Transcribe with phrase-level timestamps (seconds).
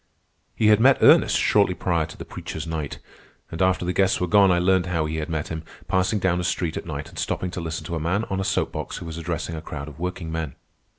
[0.55, 2.97] He had met Ernest shortly prior to the "preacher's night."
[3.51, 6.39] And after the guests were gone, I learned how he had met him, passing down
[6.39, 8.97] a street at night and stopping to listen to a man on a soap box
[8.97, 10.55] who was addressing a crowd of workingmen.